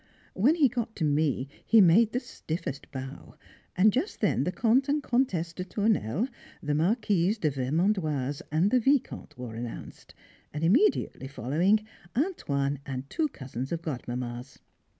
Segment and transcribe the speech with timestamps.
[0.33, 3.35] When he got to me he made the stiffest bow;
[3.75, 6.27] and just then the Comte and Comtesse de Tournelle,
[6.59, 10.15] the Marquise de Vermandoise, and the Vicomte were announced,
[10.51, 11.85] and immediately following,
[12.17, 14.57] "Antoine" and two cousins of Godmamma's.